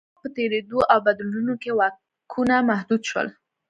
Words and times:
د 0.01 0.03
وخت 0.07 0.19
په 0.23 0.27
تېرېدو 0.37 0.79
او 0.91 0.99
بدلونونو 1.07 1.53
کې 1.61 1.71
واکونه 1.79 2.55
محدود 2.69 3.01
شول 3.09 3.27